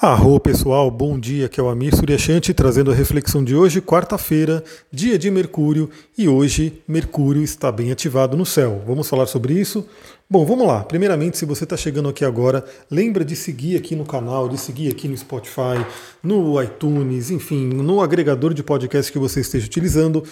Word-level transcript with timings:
Arro 0.00 0.38
pessoal, 0.38 0.92
bom 0.92 1.18
dia, 1.18 1.48
que 1.48 1.58
é 1.58 1.62
o 1.62 1.68
Amir 1.68 1.92
Suryashanti 1.92 2.54
trazendo 2.54 2.92
a 2.92 2.94
reflexão 2.94 3.42
de 3.42 3.56
hoje, 3.56 3.80
quarta-feira, 3.80 4.62
dia 4.92 5.18
de 5.18 5.28
Mercúrio, 5.28 5.90
e 6.16 6.28
hoje 6.28 6.80
Mercúrio 6.86 7.42
está 7.42 7.72
bem 7.72 7.90
ativado 7.90 8.36
no 8.36 8.46
céu. 8.46 8.80
Vamos 8.86 9.08
falar 9.08 9.26
sobre 9.26 9.54
isso? 9.54 9.84
Bom, 10.30 10.46
vamos 10.46 10.68
lá. 10.68 10.84
Primeiramente, 10.84 11.36
se 11.36 11.44
você 11.44 11.64
está 11.64 11.76
chegando 11.76 12.08
aqui 12.08 12.24
agora, 12.24 12.64
lembra 12.88 13.24
de 13.24 13.34
seguir 13.34 13.76
aqui 13.76 13.96
no 13.96 14.04
canal, 14.04 14.48
de 14.48 14.56
seguir 14.56 14.88
aqui 14.88 15.08
no 15.08 15.16
Spotify, 15.16 15.84
no 16.22 16.62
iTunes, 16.62 17.32
enfim, 17.32 17.66
no 17.66 18.00
agregador 18.00 18.54
de 18.54 18.62
podcast 18.62 19.10
que 19.10 19.18
você 19.18 19.40
esteja 19.40 19.66
utilizando. 19.66 20.22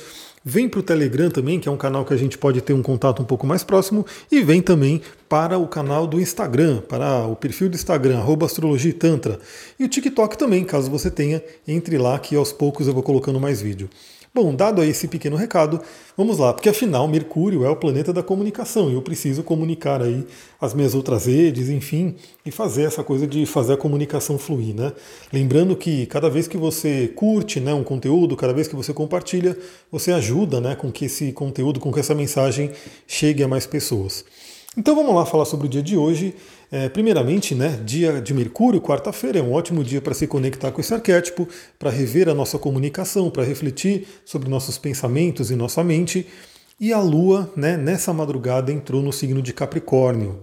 Vem 0.49 0.69
para 0.69 0.79
o 0.79 0.83
Telegram 0.85 1.29
também, 1.29 1.59
que 1.59 1.69
é 1.69 1.73
um 1.73 1.77
canal 1.77 2.05
que 2.05 2.15
a 2.15 2.17
gente 2.17 2.39
pode 2.39 2.61
ter 2.61 2.73
um 2.73 2.81
contato 2.81 3.21
um 3.21 3.25
pouco 3.25 3.45
mais 3.45 3.65
próximo, 3.65 4.07
e 4.31 4.45
vem 4.45 4.63
também 4.63 5.03
para 5.29 5.59
o 5.59 5.67
canal 5.67 6.07
do 6.07 6.21
Instagram, 6.21 6.83
para 6.83 7.27
o 7.27 7.35
perfil 7.35 7.69
do 7.69 7.75
Instagram, 7.75 8.23
Astrologia 8.45 8.91
e 8.93 8.95
Tantra. 8.95 9.41
E 9.77 9.83
o 9.83 9.89
TikTok 9.89 10.39
também, 10.39 10.65
caso 10.65 10.89
você 10.89 11.11
tenha, 11.11 11.43
entre 11.67 11.99
lá 11.99 12.17
que 12.21 12.37
aos 12.37 12.53
poucos 12.53 12.87
eu 12.87 12.95
vou 12.95 13.03
colocando 13.03 13.41
mais 13.41 13.61
vídeo. 13.61 13.91
Bom, 14.37 14.55
dado 14.55 14.85
esse 14.85 15.09
pequeno 15.09 15.35
recado, 15.35 15.81
vamos 16.15 16.37
lá, 16.37 16.53
porque 16.53 16.69
afinal 16.69 17.09
Mercúrio 17.09 17.65
é 17.65 17.71
o 17.71 17.75
planeta 17.75 18.13
da 18.13 18.23
comunicação 18.23 18.91
e 18.91 18.93
eu 18.93 19.01
preciso 19.01 19.43
comunicar 19.43 20.03
aí 20.03 20.27
as 20.61 20.75
minhas 20.75 20.95
outras 20.95 21.25
redes, 21.25 21.71
enfim, 21.71 22.17
e 22.45 22.51
fazer 22.51 22.83
essa 22.83 23.03
coisa 23.03 23.27
de 23.27 23.47
fazer 23.47 23.73
a 23.73 23.77
comunicação 23.79 24.37
fluir, 24.37 24.75
né? 24.75 24.93
Lembrando 25.33 25.75
que 25.75 26.05
cada 26.05 26.29
vez 26.29 26.47
que 26.47 26.59
você 26.59 27.11
curte, 27.17 27.61
né, 27.61 27.73
um 27.73 27.83
conteúdo, 27.83 28.37
cada 28.37 28.53
vez 28.53 28.69
que 28.69 28.77
você 28.77 28.93
compartilha, 28.93 29.57
você 29.91 30.13
ajuda, 30.13 30.61
né, 30.61 30.75
com 30.75 30.93
que 30.93 31.07
esse 31.07 31.33
conteúdo, 31.33 31.81
com 31.81 31.91
que 31.91 32.01
essa 32.01 32.15
mensagem 32.15 32.73
chegue 33.07 33.43
a 33.43 33.49
mais 33.49 33.67
pessoas. 33.67 34.23
Então 34.77 34.95
vamos 34.95 35.15
lá 35.15 35.25
falar 35.25 35.47
sobre 35.47 35.67
o 35.67 35.71
dia 35.71 35.83
de 35.83 35.97
hoje. 35.97 36.35
É, 36.71 36.89
primeiramente, 36.89 37.55
né, 37.55 37.81
dia 37.85 38.21
de 38.21 38.35
Mercúrio, 38.35 38.81
quarta-feira, 38.81 39.39
é 39.39 39.43
um 39.43 39.53
ótimo 39.53 39.85
dia 39.85 40.01
para 40.01 40.15
se 40.15 40.27
conectar 40.27 40.73
com 40.73 40.81
esse 40.81 40.93
arquétipo, 40.93 41.49
para 41.79 41.91
rever 41.91 42.29
a 42.29 42.35
nossa 42.35 42.59
comunicação, 42.59 43.31
para 43.31 43.45
refletir 43.45 44.07
sobre 44.25 44.49
nossos 44.49 44.77
pensamentos 44.77 45.51
e 45.51 45.57
nossa 45.57 45.85
mente. 45.85 46.27
E 46.81 46.93
a 46.93 47.01
Lua, 47.01 47.53
né, 47.57 47.77
nessa 47.77 48.13
madrugada, 48.13 48.73
entrou 48.73 49.01
no 49.01 49.13
signo 49.13 49.41
de 49.41 49.53
Capricórnio. 49.53 50.41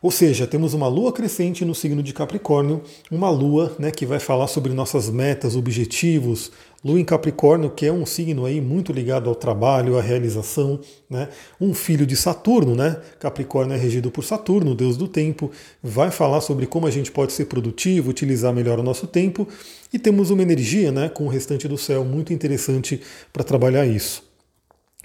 Ou 0.00 0.12
seja, 0.12 0.46
temos 0.46 0.74
uma 0.74 0.86
lua 0.86 1.12
crescente 1.12 1.64
no 1.64 1.74
signo 1.74 2.02
de 2.02 2.12
Capricórnio, 2.12 2.82
uma 3.10 3.28
lua 3.30 3.74
né, 3.78 3.90
que 3.90 4.06
vai 4.06 4.20
falar 4.20 4.46
sobre 4.46 4.72
nossas 4.72 5.10
metas, 5.10 5.56
objetivos. 5.56 6.52
Lua 6.84 7.00
em 7.00 7.04
Capricórnio, 7.04 7.70
que 7.70 7.84
é 7.84 7.92
um 7.92 8.06
signo 8.06 8.46
aí 8.46 8.60
muito 8.60 8.92
ligado 8.92 9.28
ao 9.28 9.34
trabalho, 9.34 9.98
à 9.98 10.00
realização, 10.00 10.78
né? 11.10 11.28
Um 11.60 11.74
filho 11.74 12.06
de 12.06 12.14
Saturno, 12.14 12.76
né? 12.76 12.98
Capricórnio 13.18 13.74
é 13.74 13.76
regido 13.76 14.12
por 14.12 14.22
Saturno, 14.22 14.76
deus 14.76 14.96
do 14.96 15.08
tempo, 15.08 15.50
vai 15.82 16.12
falar 16.12 16.40
sobre 16.40 16.66
como 16.66 16.86
a 16.86 16.90
gente 16.92 17.10
pode 17.10 17.32
ser 17.32 17.46
produtivo, 17.46 18.10
utilizar 18.10 18.54
melhor 18.54 18.78
o 18.78 18.84
nosso 18.84 19.08
tempo, 19.08 19.48
e 19.92 19.98
temos 19.98 20.30
uma 20.30 20.42
energia, 20.42 20.92
né, 20.92 21.08
com 21.08 21.24
o 21.24 21.28
restante 21.28 21.66
do 21.66 21.76
céu 21.76 22.04
muito 22.04 22.32
interessante 22.32 23.00
para 23.32 23.42
trabalhar 23.42 23.84
isso. 23.84 24.27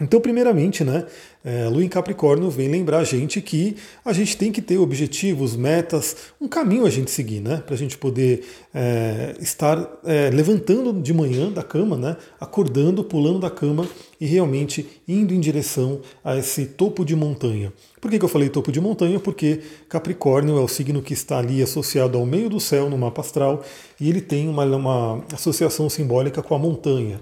Então, 0.04 0.20
primeiramente, 0.20 0.84
né, 0.84 1.06
é, 1.46 1.68
Lua 1.70 1.84
em 1.84 1.88
Capricórnio 1.88 2.50
vem 2.50 2.68
lembrar 2.68 3.00
a 3.00 3.04
gente 3.06 3.42
que 3.42 3.78
a 4.04 4.12
gente 4.12 4.36
tem 4.36 4.52
que 4.52 4.62
ter 4.62 4.78
objetivos, 4.78 5.56
metas, 5.56 6.16
um 6.42 6.48
caminho 6.48 6.86
a 6.86 6.90
gente 6.90 7.10
seguir, 7.10 7.40
né, 7.40 7.64
para 7.66 7.73
a 7.73 7.78
gente 7.78 7.98
poder 7.98 8.44
é, 8.73 9.34
estar 9.40 9.90
é, 10.04 10.30
levantando 10.30 10.92
de 11.02 11.14
manhã 11.14 11.50
da 11.50 11.64
cama, 11.64 11.98
né, 11.98 12.18
acordando, 12.38 13.02
pulando 13.02 13.40
da 13.40 13.50
cama 13.50 13.88
e 14.20 14.26
realmente 14.26 14.86
indo 15.08 15.34
em 15.34 15.40
direção 15.40 16.02
a 16.23 16.38
esse 16.38 16.66
topo 16.66 17.06
de 17.06 17.16
montanha. 17.16 17.72
Por 18.02 18.12
que, 18.12 18.20
que 18.20 18.26
eu 18.26 18.30
falei 18.30 18.50
topo 18.50 18.73
de 18.73 18.82
montanha? 18.82 19.22
Porque 19.22 19.62
Capricórnio 19.88 20.58
é 20.58 20.62
o 20.62 20.67
signo 20.67 21.02
que 21.02 21.14
está 21.14 21.38
ali 21.38 21.64
associado 21.64 22.17
ao 22.17 22.26
meio 22.26 22.50
do 22.50 22.60
céu 22.60 22.90
no 22.90 22.98
mapa 22.98 23.22
astral 23.22 23.64
e 24.02 24.10
ele 24.10 24.20
tem 24.20 24.50
uma, 24.50 24.66
uma 24.66 25.23
associação 25.34 25.90
simbólica 25.90 26.44
com 26.44 26.54
a 26.54 26.60
montanha. 26.60 27.22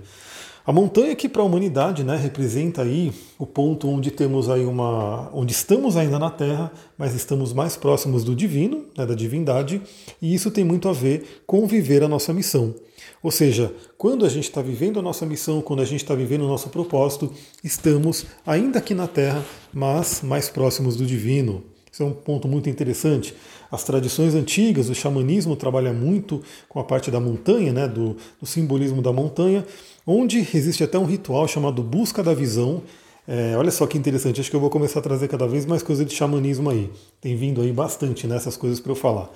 A 0.65 0.71
montanha 0.71 1.15
que 1.15 1.27
para 1.27 1.41
a 1.41 1.45
humanidade 1.45 2.03
né, 2.03 2.15
representa 2.15 2.83
aí 2.83 3.11
o 3.39 3.47
ponto 3.47 3.89
onde 3.89 4.11
temos 4.11 4.47
aí 4.47 4.63
uma. 4.63 5.29
onde 5.33 5.53
estamos 5.53 5.97
ainda 5.97 6.19
na 6.19 6.29
Terra, 6.29 6.71
mas 6.95 7.15
estamos 7.15 7.51
mais 7.51 7.75
próximos 7.75 8.23
do 8.23 8.35
divino, 8.35 8.85
né, 8.95 9.05
da 9.05 9.15
divindade, 9.15 9.81
e 10.21 10.33
isso 10.35 10.51
tem 10.51 10.63
muito 10.63 10.87
a 10.87 10.93
ver 10.93 11.43
com 11.47 11.65
viver 11.65 12.03
a 12.03 12.07
nossa 12.07 12.31
missão. 12.31 12.75
Ou 13.23 13.31
seja, 13.31 13.73
quando 13.97 14.23
a 14.23 14.29
gente 14.29 14.43
está 14.43 14.61
vivendo 14.61 14.99
a 14.99 15.01
nossa 15.01 15.25
missão, 15.25 15.61
quando 15.61 15.81
a 15.81 15.85
gente 15.85 16.01
está 16.01 16.13
vivendo 16.13 16.43
o 16.43 16.47
nosso 16.47 16.69
propósito, 16.69 17.31
estamos 17.63 18.25
ainda 18.45 18.77
aqui 18.77 18.93
na 18.93 19.07
Terra, 19.07 19.43
mas 19.73 20.21
mais 20.21 20.47
próximos 20.47 20.95
do 20.95 21.05
divino. 21.05 21.63
Isso 21.91 22.03
é 22.03 22.05
um 22.05 22.13
ponto 22.13 22.47
muito 22.47 22.69
interessante. 22.69 23.35
As 23.71 23.83
tradições 23.83 24.35
antigas, 24.35 24.89
o 24.89 24.95
xamanismo 24.95 25.55
trabalha 25.55 25.93
muito 25.93 26.41
com 26.67 26.79
a 26.79 26.83
parte 26.83 27.09
da 27.09 27.19
montanha, 27.19 27.71
né, 27.71 27.87
do, 27.87 28.17
do 28.39 28.45
simbolismo 28.45 29.01
da 29.01 29.13
montanha, 29.13 29.65
onde 30.05 30.39
existe 30.53 30.83
até 30.83 30.99
um 30.99 31.05
ritual 31.05 31.47
chamado 31.47 31.81
Busca 31.81 32.21
da 32.21 32.33
Visão. 32.33 32.81
É, 33.27 33.55
olha 33.55 33.71
só 33.71 33.87
que 33.87 33.97
interessante, 33.97 34.41
acho 34.41 34.49
que 34.49 34.55
eu 34.55 34.59
vou 34.59 34.69
começar 34.69 34.99
a 34.99 35.01
trazer 35.01 35.27
cada 35.29 35.47
vez 35.47 35.65
mais 35.65 35.81
coisa 35.81 36.03
de 36.03 36.13
xamanismo 36.13 36.69
aí. 36.69 36.89
Tem 37.21 37.35
vindo 37.35 37.61
aí 37.61 37.71
bastante 37.71 38.27
nessas 38.27 38.55
né, 38.55 38.59
coisas 38.59 38.79
para 38.79 38.91
eu 38.91 38.95
falar. 38.95 39.31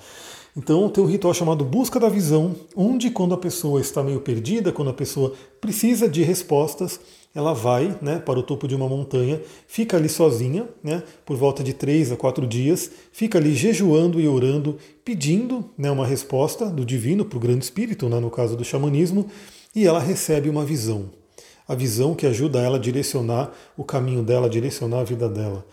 Então 0.56 0.88
tem 0.88 1.04
um 1.04 1.06
ritual 1.06 1.34
chamado 1.34 1.64
Busca 1.64 2.00
da 2.00 2.08
Visão, 2.08 2.54
onde 2.74 3.10
quando 3.10 3.34
a 3.34 3.38
pessoa 3.38 3.80
está 3.80 4.02
meio 4.02 4.20
perdida, 4.20 4.72
quando 4.72 4.90
a 4.90 4.94
pessoa 4.94 5.34
precisa 5.60 6.08
de 6.08 6.22
respostas, 6.22 6.98
ela 7.36 7.52
vai 7.52 7.94
né, 8.00 8.18
para 8.18 8.38
o 8.38 8.42
topo 8.42 8.66
de 8.66 8.74
uma 8.74 8.88
montanha, 8.88 9.38
fica 9.68 9.98
ali 9.98 10.08
sozinha, 10.08 10.66
né, 10.82 11.02
por 11.22 11.36
volta 11.36 11.62
de 11.62 11.74
três 11.74 12.10
a 12.10 12.16
quatro 12.16 12.46
dias, 12.46 12.90
fica 13.12 13.36
ali 13.36 13.54
jejuando 13.54 14.18
e 14.18 14.26
orando, 14.26 14.78
pedindo 15.04 15.68
né, 15.76 15.90
uma 15.90 16.06
resposta 16.06 16.64
do 16.70 16.82
divino 16.82 17.26
para 17.26 17.36
o 17.36 17.40
grande 17.40 17.62
espírito, 17.62 18.08
né, 18.08 18.18
no 18.18 18.30
caso 18.30 18.56
do 18.56 18.64
xamanismo, 18.64 19.26
e 19.74 19.86
ela 19.86 20.00
recebe 20.00 20.48
uma 20.48 20.64
visão. 20.64 21.10
A 21.68 21.74
visão 21.74 22.14
que 22.14 22.26
ajuda 22.26 22.58
ela 22.58 22.78
a 22.78 22.80
direcionar 22.80 23.52
o 23.76 23.84
caminho 23.84 24.22
dela, 24.22 24.46
a 24.46 24.50
direcionar 24.50 25.00
a 25.00 25.04
vida 25.04 25.28
dela. 25.28 25.66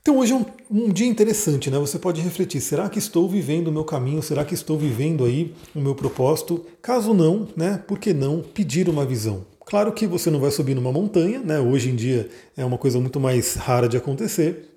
Então 0.00 0.18
hoje 0.18 0.34
é 0.34 0.36
um, 0.36 0.44
um, 0.70 0.92
dia 0.92 1.08
interessante, 1.08 1.68
né? 1.68 1.78
Você 1.80 1.98
pode 1.98 2.20
refletir: 2.20 2.60
será 2.60 2.88
que 2.88 3.00
estou 3.00 3.28
vivendo 3.28 3.68
o 3.68 3.72
meu 3.72 3.82
caminho? 3.82 4.22
Será 4.22 4.44
que 4.44 4.54
estou 4.54 4.78
vivendo 4.78 5.24
aí 5.24 5.52
o 5.74 5.80
meu 5.80 5.96
propósito? 5.96 6.64
Caso 6.80 7.12
não, 7.12 7.48
né? 7.56 7.82
Por 7.88 7.98
que 7.98 8.14
não 8.14 8.40
pedir 8.40 8.88
uma 8.88 9.04
visão? 9.04 9.55
Claro 9.66 9.92
que 9.92 10.06
você 10.06 10.30
não 10.30 10.38
vai 10.38 10.52
subir 10.52 10.76
numa 10.76 10.92
montanha, 10.92 11.40
né? 11.40 11.58
Hoje 11.58 11.90
em 11.90 11.96
dia 11.96 12.28
é 12.56 12.64
uma 12.64 12.78
coisa 12.78 13.00
muito 13.00 13.18
mais 13.18 13.54
rara 13.56 13.88
de 13.88 13.96
acontecer. 13.96 14.70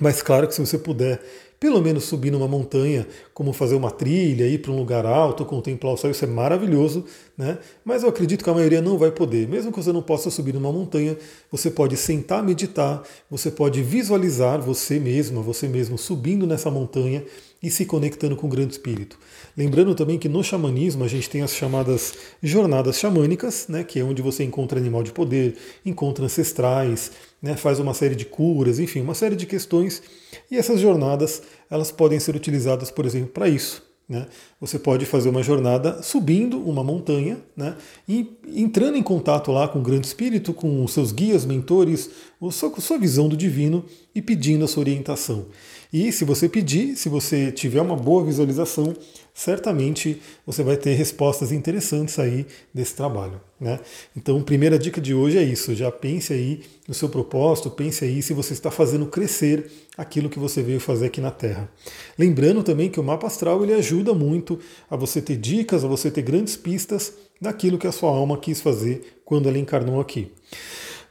Mas 0.00 0.22
claro 0.22 0.46
que 0.46 0.54
se 0.54 0.60
você 0.60 0.78
puder 0.78 1.20
pelo 1.58 1.82
menos 1.82 2.04
subir 2.04 2.30
numa 2.30 2.46
montanha, 2.46 3.06
como 3.34 3.52
fazer 3.52 3.74
uma 3.74 3.90
trilha, 3.90 4.46
ir 4.46 4.62
para 4.62 4.70
um 4.70 4.76
lugar 4.76 5.04
alto, 5.04 5.44
contemplar 5.44 5.92
o 5.92 5.96
céu, 5.96 6.12
isso 6.12 6.24
é 6.24 6.28
maravilhoso, 6.28 7.04
né? 7.36 7.58
Mas 7.84 8.04
eu 8.04 8.08
acredito 8.08 8.44
que 8.44 8.48
a 8.48 8.54
maioria 8.54 8.80
não 8.80 8.96
vai 8.96 9.10
poder. 9.10 9.48
Mesmo 9.48 9.72
que 9.72 9.82
você 9.82 9.92
não 9.92 10.00
possa 10.00 10.30
subir 10.30 10.54
numa 10.54 10.72
montanha, 10.72 11.18
você 11.50 11.68
pode 11.68 11.96
sentar, 11.96 12.40
meditar, 12.42 13.02
você 13.28 13.50
pode 13.50 13.82
visualizar 13.82 14.60
você 14.60 15.00
mesma, 15.00 15.42
você 15.42 15.66
mesmo 15.66 15.98
subindo 15.98 16.46
nessa 16.46 16.70
montanha 16.70 17.24
e 17.62 17.70
se 17.70 17.84
conectando 17.84 18.36
com 18.36 18.46
o 18.46 18.50
grande 18.50 18.72
espírito. 18.72 19.18
Lembrando 19.56 19.94
também 19.94 20.18
que 20.18 20.28
no 20.28 20.42
xamanismo 20.42 21.04
a 21.04 21.08
gente 21.08 21.28
tem 21.28 21.42
as 21.42 21.54
chamadas 21.54 22.14
jornadas 22.42 22.98
xamânicas, 22.98 23.66
né, 23.68 23.84
que 23.84 23.98
é 23.98 24.04
onde 24.04 24.22
você 24.22 24.44
encontra 24.44 24.78
animal 24.78 25.02
de 25.02 25.12
poder, 25.12 25.56
encontra 25.84 26.24
ancestrais, 26.24 27.12
né, 27.42 27.56
faz 27.56 27.78
uma 27.78 27.92
série 27.92 28.14
de 28.14 28.24
curas, 28.24 28.78
enfim, 28.78 29.00
uma 29.00 29.14
série 29.14 29.36
de 29.36 29.46
questões. 29.46 30.02
E 30.50 30.56
essas 30.56 30.80
jornadas 30.80 31.42
elas 31.70 31.90
podem 31.92 32.18
ser 32.18 32.34
utilizadas, 32.34 32.90
por 32.90 33.04
exemplo, 33.04 33.28
para 33.28 33.48
isso. 33.48 33.89
Né? 34.10 34.26
Você 34.60 34.76
pode 34.76 35.06
fazer 35.06 35.28
uma 35.28 35.40
jornada 35.40 36.02
subindo 36.02 36.60
uma 36.60 36.82
montanha 36.82 37.38
né? 37.56 37.76
e 38.08 38.28
entrando 38.48 38.96
em 38.96 39.02
contato 39.04 39.52
lá 39.52 39.68
com 39.68 39.78
o 39.78 39.82
grande 39.82 40.08
espírito, 40.08 40.52
com 40.52 40.82
os 40.82 40.92
seus 40.92 41.12
guias, 41.12 41.44
mentores, 41.44 42.10
com 42.40 42.50
sua 42.50 42.98
visão 42.98 43.28
do 43.28 43.36
divino 43.36 43.84
e 44.12 44.20
pedindo 44.20 44.64
a 44.64 44.68
sua 44.68 44.80
orientação. 44.80 45.46
E 45.92 46.10
se 46.10 46.24
você 46.24 46.48
pedir, 46.48 46.96
se 46.96 47.08
você 47.08 47.52
tiver 47.52 47.80
uma 47.80 47.94
boa 47.94 48.24
visualização, 48.24 48.96
certamente 49.34 50.20
você 50.46 50.62
vai 50.62 50.76
ter 50.76 50.94
respostas 50.94 51.52
interessantes 51.52 52.18
aí 52.18 52.46
desse 52.72 52.94
trabalho. 52.94 53.40
Né? 53.60 53.78
Então, 54.16 54.42
primeira 54.42 54.78
dica 54.78 55.00
de 55.00 55.14
hoje 55.14 55.38
é 55.38 55.42
isso: 55.42 55.74
já 55.74 55.90
pense 55.90 56.32
aí 56.32 56.62
no 56.88 56.94
seu 56.94 57.08
propósito, 57.08 57.70
pense 57.70 58.04
aí 58.04 58.22
se 58.22 58.32
você 58.32 58.52
está 58.52 58.70
fazendo 58.70 59.06
crescer 59.06 59.70
aquilo 59.96 60.30
que 60.30 60.38
você 60.38 60.62
veio 60.62 60.80
fazer 60.80 61.06
aqui 61.06 61.20
na 61.20 61.30
Terra. 61.30 61.70
Lembrando 62.18 62.62
também 62.62 62.88
que 62.88 62.98
o 62.98 63.04
mapa 63.04 63.26
astral 63.26 63.62
ele 63.62 63.74
ajuda 63.74 64.14
muito 64.14 64.58
a 64.90 64.96
você 64.96 65.20
ter 65.20 65.36
dicas, 65.36 65.84
a 65.84 65.88
você 65.88 66.10
ter 66.10 66.22
grandes 66.22 66.56
pistas 66.56 67.12
daquilo 67.40 67.78
que 67.78 67.86
a 67.86 67.92
sua 67.92 68.10
alma 68.10 68.38
quis 68.38 68.60
fazer 68.60 69.20
quando 69.24 69.48
ela 69.48 69.58
encarnou 69.58 70.00
aqui. 70.00 70.32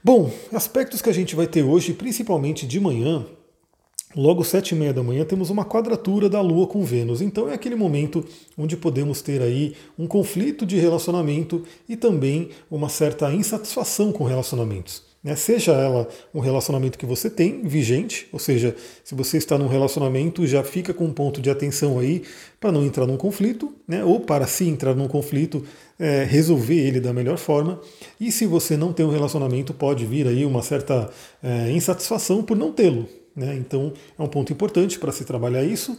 Bom, 0.04 0.32
aspectos 0.54 1.02
que 1.02 1.10
a 1.10 1.14
gente 1.14 1.36
vai 1.36 1.46
ter 1.46 1.62
hoje, 1.62 1.94
principalmente 1.94 2.66
de 2.66 2.80
manhã, 2.80 3.26
Logo 4.16 4.44
sete 4.44 4.72
e 4.72 4.76
meia 4.76 4.92
da 4.92 5.04
manhã 5.04 5.24
temos 5.24 5.52
uma 5.52 5.64
quadratura 5.64 6.28
da 6.28 6.42
Lua 6.42 6.66
com 6.66 6.84
Vênus. 6.84 7.22
Então 7.22 7.48
é 7.48 7.54
aquele 7.54 7.76
momento 7.76 8.26
onde 8.58 8.76
podemos 8.76 9.22
ter 9.22 9.40
aí 9.40 9.76
um 10.00 10.08
conflito 10.08 10.66
de 10.66 10.78
relacionamento 10.80 11.64
e 11.88 11.96
também 11.96 12.50
uma 12.72 12.90
certa 12.90 13.32
insatisfação 13.32 14.12
com 14.12 14.24
relacionamentos. 14.24 15.04
né? 15.24 15.36
seja 15.36 15.74
ela 15.74 16.08
um 16.34 16.40
relacionamento 16.40 16.98
que 16.98 17.06
você 17.06 17.30
tem 17.30 17.62
vigente, 17.62 18.28
ou 18.34 18.40
seja, 18.40 18.76
se 19.04 19.14
você 19.14 19.38
está 19.38 19.60
num 19.60 19.68
relacionamento, 19.68 20.48
já 20.48 20.64
fica 20.64 20.92
com 20.92 21.06
um 21.06 21.14
ponto 21.14 21.40
de 21.40 21.52
atenção 21.52 22.00
aí 22.00 22.24
para 22.60 22.72
não 22.72 22.84
entrar 22.84 23.06
num 23.06 23.18
conflito, 23.18 23.72
né? 23.88 24.04
ou 24.04 24.22
para 24.22 24.48
se 24.48 24.68
entrar 24.68 24.96
num 24.96 25.08
conflito, 25.08 25.64
é, 26.00 26.24
resolver 26.24 26.80
ele 26.80 27.00
da 27.00 27.14
melhor 27.14 27.38
forma. 27.38 27.80
E 28.20 28.32
se 28.32 28.48
você 28.48 28.76
não 28.76 28.92
tem 28.92 29.06
um 29.06 29.12
relacionamento, 29.12 29.72
pode 29.72 30.04
vir 30.04 30.28
aí 30.28 30.46
uma 30.46 30.64
certa 30.64 31.12
é, 31.44 31.72
insatisfação 31.72 32.42
por 32.42 32.58
não 32.58 32.72
tê-lo. 32.72 33.08
Né? 33.40 33.56
Então 33.56 33.94
é 34.18 34.22
um 34.22 34.28
ponto 34.28 34.52
importante 34.52 35.00
para 35.00 35.14
se 35.14 35.24
trabalhar 35.24 35.64
isso. 35.64 35.98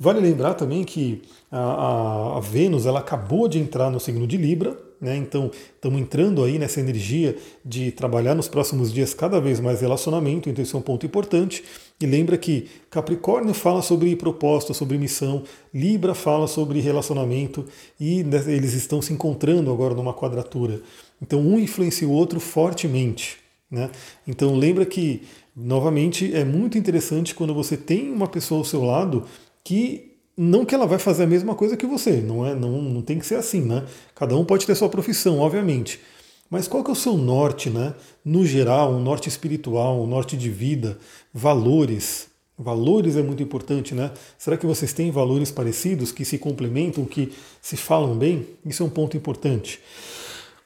Vale 0.00 0.20
lembrar 0.20 0.54
também 0.54 0.84
que 0.84 1.22
a, 1.50 2.36
a, 2.36 2.40
Vênus 2.40 2.86
ela 2.86 3.00
acabou 3.00 3.48
de 3.48 3.58
entrar 3.58 3.90
no 3.90 3.98
signo 3.98 4.28
de 4.28 4.36
Libra, 4.36 4.78
né? 5.00 5.16
Então, 5.16 5.50
estamos 5.74 6.00
entrando 6.00 6.44
aí 6.44 6.56
nessa 6.56 6.78
energia 6.78 7.36
de 7.64 7.90
trabalhar 7.90 8.34
nos 8.34 8.46
próximos 8.46 8.92
dias 8.92 9.12
cada 9.12 9.40
vez 9.40 9.58
mais 9.58 9.80
relacionamento, 9.80 10.48
então 10.48 10.62
isso 10.62 10.76
é 10.76 10.78
um 10.78 10.82
ponto 10.82 11.04
importante. 11.04 11.64
E 12.00 12.06
lembra 12.06 12.38
que 12.38 12.68
Capricórnio 12.88 13.52
fala 13.52 13.82
sobre 13.82 14.14
propósito, 14.14 14.72
sobre 14.72 14.98
missão, 14.98 15.42
Libra 15.74 16.14
fala 16.14 16.46
sobre 16.46 16.80
relacionamento 16.80 17.64
e 17.98 18.22
né, 18.22 18.42
eles 18.46 18.74
estão 18.74 19.02
se 19.02 19.12
encontrando 19.12 19.72
agora 19.72 19.94
numa 19.94 20.14
quadratura. 20.14 20.80
Então, 21.20 21.40
um 21.40 21.58
influencia 21.58 22.06
o 22.06 22.12
outro 22.12 22.38
fortemente. 22.38 23.47
Né? 23.70 23.90
Então, 24.26 24.56
lembra 24.56 24.86
que, 24.86 25.22
novamente, 25.54 26.34
é 26.34 26.44
muito 26.44 26.78
interessante 26.78 27.34
quando 27.34 27.54
você 27.54 27.76
tem 27.76 28.10
uma 28.10 28.26
pessoa 28.26 28.60
ao 28.60 28.64
seu 28.64 28.84
lado 28.84 29.24
que 29.62 30.08
não 30.36 30.64
que 30.64 30.74
ela 30.74 30.86
vai 30.86 31.00
fazer 31.00 31.24
a 31.24 31.26
mesma 31.26 31.54
coisa 31.54 31.76
que 31.76 31.84
você, 31.84 32.20
não 32.20 32.46
é, 32.46 32.54
não, 32.54 32.80
não 32.80 33.02
tem 33.02 33.18
que 33.18 33.26
ser 33.26 33.34
assim, 33.34 33.60
né? 33.60 33.84
Cada 34.14 34.36
um 34.36 34.44
pode 34.44 34.64
ter 34.64 34.74
sua 34.76 34.88
profissão, 34.88 35.40
obviamente. 35.40 36.00
Mas 36.48 36.68
qual 36.68 36.82
que 36.82 36.90
é 36.90 36.92
o 36.92 36.96
seu 36.96 37.16
norte, 37.16 37.68
né? 37.68 37.94
No 38.24 38.46
geral, 38.46 38.92
um 38.92 39.00
norte 39.00 39.28
espiritual, 39.28 40.00
um 40.00 40.06
norte 40.06 40.36
de 40.36 40.48
vida, 40.48 40.96
valores. 41.34 42.28
Valores 42.56 43.16
é 43.16 43.22
muito 43.22 43.42
importante, 43.42 43.94
né? 43.94 44.12
Será 44.38 44.56
que 44.56 44.64
vocês 44.64 44.92
têm 44.92 45.10
valores 45.10 45.50
parecidos, 45.50 46.12
que 46.12 46.24
se 46.24 46.38
complementam, 46.38 47.04
que 47.04 47.32
se 47.60 47.76
falam 47.76 48.16
bem? 48.16 48.46
Isso 48.64 48.82
é 48.82 48.86
um 48.86 48.90
ponto 48.90 49.16
importante. 49.16 49.80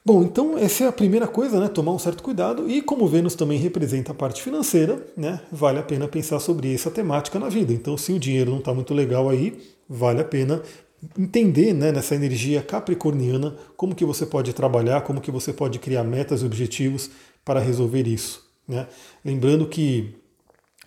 Bom, 0.04 0.24
então 0.24 0.58
essa 0.58 0.82
é 0.82 0.88
a 0.88 0.92
primeira 0.92 1.28
coisa, 1.28 1.60
né? 1.60 1.68
Tomar 1.68 1.92
um 1.92 1.98
certo 1.98 2.24
cuidado. 2.24 2.68
E 2.68 2.82
como 2.82 3.06
Vênus 3.06 3.36
também 3.36 3.56
representa 3.58 4.10
a 4.10 4.14
parte 4.14 4.42
financeira, 4.42 5.06
né? 5.16 5.40
Vale 5.50 5.78
a 5.78 5.82
pena 5.82 6.08
pensar 6.08 6.40
sobre 6.40 6.74
essa 6.74 6.90
temática 6.90 7.38
na 7.38 7.48
vida. 7.48 7.72
Então, 7.72 7.96
se 7.96 8.12
o 8.12 8.18
dinheiro 8.18 8.50
não 8.50 8.58
está 8.58 8.74
muito 8.74 8.92
legal 8.92 9.28
aí, 9.28 9.62
vale 9.88 10.20
a 10.20 10.24
pena 10.24 10.60
entender 11.16 11.72
né, 11.72 11.92
nessa 11.92 12.14
energia 12.14 12.62
capricorniana 12.62 13.56
como 13.76 13.94
que 13.94 14.04
você 14.04 14.26
pode 14.26 14.52
trabalhar, 14.52 15.02
como 15.02 15.20
que 15.20 15.30
você 15.30 15.52
pode 15.52 15.78
criar 15.78 16.04
metas 16.04 16.42
e 16.42 16.46
objetivos 16.46 17.10
para 17.44 17.60
resolver 17.60 18.06
isso. 18.06 18.44
Né? 18.66 18.86
Lembrando 19.24 19.66
que 19.66 20.14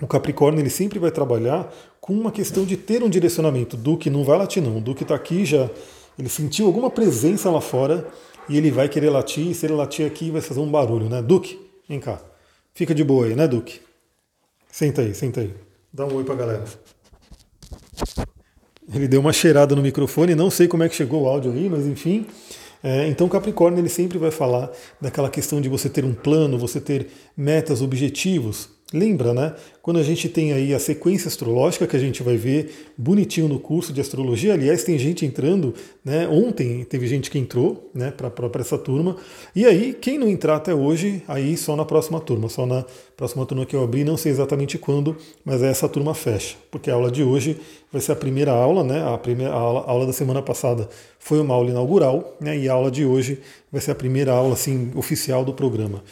o 0.02 0.08
Capricórnio 0.08 0.62
ele 0.62 0.70
sempre 0.70 1.00
vai 1.00 1.12
trabalhar 1.12 1.74
com 2.02 2.14
uma 2.14 2.32
questão 2.32 2.66
de 2.66 2.76
ter 2.76 3.02
um 3.02 3.10
direcionamento. 3.10 3.78
Duque 3.78 4.10
não 4.10 4.24
vai 4.24 4.38
latir 4.38 4.62
não. 4.62 4.78
O 4.78 4.82
Duque 4.82 5.04
está 5.04 5.16
aqui 5.16 5.46
já, 5.46 5.70
ele 6.18 6.30
sentiu 6.30 6.66
alguma 6.66 6.90
presença 6.90 7.50
lá 7.50 7.62
fora 7.62 8.08
e 8.50 8.58
ele 8.58 8.72
vai 8.72 8.88
querer 8.88 9.10
latir, 9.10 9.48
e 9.48 9.54
se 9.54 9.66
ele 9.66 9.74
latir 9.74 10.06
aqui 10.06 10.32
vai 10.32 10.42
fazer 10.42 10.60
um 10.60 10.70
barulho, 10.70 11.10
né? 11.10 11.22
Duque, 11.22 11.60
vem 11.88 12.00
cá. 12.00 12.22
Fica 12.74 12.94
de 12.94 13.04
boa 13.04 13.26
aí, 13.26 13.36
né, 13.36 13.48
Duque? 13.48 13.80
Senta 14.72 15.02
aí, 15.02 15.14
senta 15.14 15.42
aí. 15.42 15.54
Dá 15.94 16.06
um 16.06 16.14
oi 16.16 16.24
pra 16.24 16.36
galera. 16.36 16.66
Ele 18.94 19.08
deu 19.08 19.20
uma 19.20 19.34
cheirada 19.34 19.76
no 19.76 19.82
microfone, 19.82 20.36
não 20.36 20.50
sei 20.50 20.68
como 20.68 20.84
é 20.84 20.90
que 20.90 20.96
chegou 20.96 21.24
o 21.24 21.28
áudio 21.28 21.52
aí, 21.52 21.70
mas 21.70 21.86
enfim. 21.86 22.28
É, 22.84 23.08
então 23.08 23.28
Capricórnio 23.28 23.80
ele 23.80 23.90
sempre 23.90 24.18
vai 24.18 24.30
falar 24.30 24.72
daquela 25.02 25.30
questão 25.30 25.60
de 25.60 25.68
você 25.68 25.90
ter 25.90 26.06
um 26.06 26.14
plano, 26.14 26.58
você 26.60 26.80
ter 26.80 27.08
metas, 27.36 27.82
objetivos, 27.82 28.70
Lembra, 28.94 29.34
né? 29.34 29.56
Quando 29.82 30.00
a 30.00 30.04
gente 30.04 30.30
tem 30.30 30.54
aí 30.54 30.72
a 30.72 30.78
sequência 30.78 31.28
astrológica 31.28 31.88
que 31.88 31.96
a 31.96 32.00
gente 32.00 32.22
vai 32.22 32.38
ver 32.38 32.92
bonitinho 32.96 33.48
no 33.48 33.60
curso 33.60 33.92
de 33.92 34.00
astrologia, 34.00 34.54
aliás, 34.54 34.84
tem 34.84 34.96
gente 35.00 35.26
entrando, 35.26 35.74
né? 36.04 36.28
Ontem 36.28 36.84
teve 36.84 37.08
gente 37.08 37.32
que 37.32 37.40
entrou, 37.40 37.90
né, 37.96 38.12
para 38.12 38.62
essa 38.62 38.78
turma. 38.78 39.16
E 39.56 39.66
aí, 39.66 39.92
quem 39.92 40.20
não 40.20 40.30
entrar 40.30 40.58
até 40.58 40.74
hoje, 40.74 41.24
aí 41.28 41.58
só 41.58 41.76
na 41.76 41.84
próxima 41.84 42.20
turma, 42.20 42.48
só 42.48 42.68
na 42.68 42.86
próxima 43.18 43.44
turma 43.48 43.66
que 43.66 43.76
eu 43.76 43.84
abri, 43.84 44.04
não 44.04 44.18
sei 44.18 44.32
exatamente 44.32 44.78
quando, 44.78 45.18
mas 45.44 45.64
essa 45.64 45.90
turma 45.90 46.14
fecha, 46.14 46.56
porque 46.70 46.92
a 46.92 46.94
aula 46.94 47.10
de 47.10 47.24
hoje 47.24 47.58
vai 47.92 48.02
ser 48.02 48.12
a 48.12 48.16
primeira 48.16 48.52
aula, 48.52 48.84
né? 48.84 49.04
A 49.04 49.18
primeira 49.18 49.52
a 49.52 49.58
aula, 49.58 49.80
a 49.82 49.90
aula 49.90 50.06
da 50.06 50.14
semana 50.14 50.44
passada 50.44 50.88
foi 51.18 51.40
uma 51.40 51.56
aula 51.56 51.72
inaugural, 51.72 52.38
né? 52.40 52.56
E 52.56 52.70
a 52.70 52.74
aula 52.74 52.92
de 52.92 53.04
hoje 53.04 53.40
vai 53.72 53.82
ser 53.82 53.92
a 53.92 53.96
primeira 53.96 54.32
aula 54.32 54.54
assim 54.54 54.92
oficial 54.96 55.44
do 55.44 55.54
programa. 55.54 56.04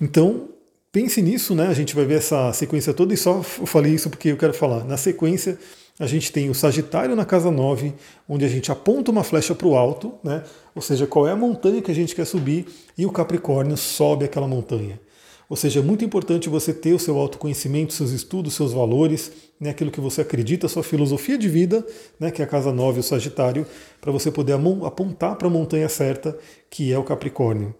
Então, 0.00 0.53
Pense 0.94 1.20
nisso, 1.20 1.56
né? 1.56 1.66
A 1.66 1.74
gente 1.74 1.92
vai 1.92 2.04
ver 2.04 2.18
essa 2.18 2.52
sequência 2.52 2.94
toda 2.94 3.12
e 3.12 3.16
só 3.16 3.42
eu 3.58 3.66
falei 3.66 3.92
isso 3.92 4.08
porque 4.08 4.28
eu 4.28 4.36
quero 4.36 4.54
falar. 4.54 4.84
Na 4.84 4.96
sequência, 4.96 5.58
a 5.98 6.06
gente 6.06 6.30
tem 6.30 6.48
o 6.48 6.54
Sagitário 6.54 7.16
na 7.16 7.24
casa 7.24 7.50
9, 7.50 7.92
onde 8.28 8.44
a 8.44 8.48
gente 8.48 8.70
aponta 8.70 9.10
uma 9.10 9.24
flecha 9.24 9.56
para 9.56 9.66
o 9.66 9.74
alto, 9.74 10.14
né? 10.22 10.44
Ou 10.72 10.80
seja, 10.80 11.04
qual 11.04 11.26
é 11.26 11.32
a 11.32 11.36
montanha 11.36 11.82
que 11.82 11.90
a 11.90 11.94
gente 11.94 12.14
quer 12.14 12.24
subir, 12.24 12.66
e 12.96 13.04
o 13.04 13.10
Capricórnio 13.10 13.76
sobe 13.76 14.24
aquela 14.24 14.46
montanha. 14.46 15.00
Ou 15.48 15.56
seja, 15.56 15.80
é 15.80 15.82
muito 15.82 16.04
importante 16.04 16.48
você 16.48 16.72
ter 16.72 16.92
o 16.92 16.98
seu 17.00 17.18
autoconhecimento, 17.18 17.92
seus 17.92 18.12
estudos, 18.12 18.54
seus 18.54 18.72
valores, 18.72 19.32
né, 19.58 19.70
aquilo 19.70 19.90
que 19.90 20.00
você 20.00 20.20
acredita, 20.20 20.68
sua 20.68 20.84
filosofia 20.84 21.36
de 21.36 21.48
vida, 21.48 21.84
né, 22.20 22.30
que 22.30 22.40
é 22.40 22.44
a 22.44 22.48
casa 22.48 22.72
9, 22.72 23.00
o 23.00 23.02
Sagitário, 23.02 23.66
para 24.00 24.12
você 24.12 24.30
poder 24.30 24.56
apontar 24.84 25.34
para 25.34 25.48
a 25.48 25.50
montanha 25.50 25.88
certa, 25.88 26.38
que 26.70 26.92
é 26.92 26.98
o 26.98 27.02
Capricórnio. 27.02 27.74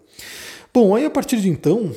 Bom, 0.73 0.93
aí 0.93 1.05
a 1.05 1.09
partir 1.09 1.39
de 1.39 1.47
então, 1.47 1.93